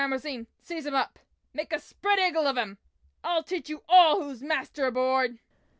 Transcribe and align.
Seize 0.63 0.87
him 0.87 0.95
up! 0.95 1.19
Make 1.53 1.71
a 1.71 1.77
spread 1.79 2.17
eagle 2.17 2.47
of 2.47 2.57
him! 2.57 2.79
I'll 3.23 3.43
teach 3.43 3.69
you 3.69 3.83
all 3.87 4.23
who 4.23 4.31
is 4.31 4.41
master 4.41 4.87
aboard!" 4.87 5.37